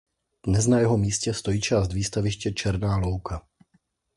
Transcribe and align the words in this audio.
Dnes 0.45 0.67
na 0.67 0.79
jeho 0.79 0.97
místě 0.97 1.33
stojí 1.33 1.61
část 1.61 1.93
výstaviště 1.93 2.51
"Černá 2.51 2.97
louka". 2.97 3.41